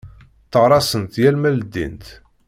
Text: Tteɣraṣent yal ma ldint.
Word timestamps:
Tteɣraṣent 0.45 1.13
yal 1.21 1.35
ma 1.39 1.49
ldint. 1.59 2.05